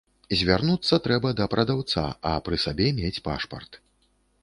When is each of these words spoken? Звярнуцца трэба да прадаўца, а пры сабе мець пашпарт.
Звярнуцца 0.37 0.99
трэба 1.09 1.35
да 1.41 1.45
прадаўца, 1.53 2.07
а 2.33 2.35
пры 2.49 2.61
сабе 2.67 2.91
мець 3.01 3.17
пашпарт. 3.29 3.83